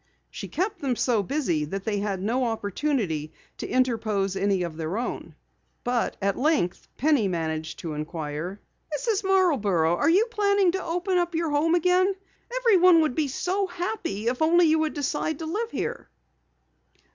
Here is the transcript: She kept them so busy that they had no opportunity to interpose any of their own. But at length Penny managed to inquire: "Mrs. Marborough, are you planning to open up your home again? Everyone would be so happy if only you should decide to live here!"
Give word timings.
She 0.31 0.47
kept 0.47 0.79
them 0.79 0.95
so 0.95 1.21
busy 1.21 1.63
that 1.63 1.83
they 1.83 1.99
had 1.99 2.23
no 2.23 2.45
opportunity 2.45 3.31
to 3.59 3.67
interpose 3.67 4.35
any 4.35 4.63
of 4.63 4.75
their 4.75 4.97
own. 4.97 5.35
But 5.83 6.17
at 6.19 6.39
length 6.39 6.87
Penny 6.97 7.27
managed 7.27 7.77
to 7.77 7.93
inquire: 7.93 8.59
"Mrs. 8.97 9.23
Marborough, 9.23 9.95
are 9.97 10.09
you 10.09 10.25
planning 10.31 10.71
to 10.71 10.83
open 10.83 11.19
up 11.19 11.35
your 11.35 11.51
home 11.51 11.75
again? 11.75 12.15
Everyone 12.61 13.01
would 13.01 13.13
be 13.13 13.27
so 13.27 13.67
happy 13.67 14.25
if 14.27 14.41
only 14.41 14.65
you 14.65 14.83
should 14.85 14.95
decide 14.95 15.37
to 15.37 15.45
live 15.45 15.69
here!" 15.69 16.09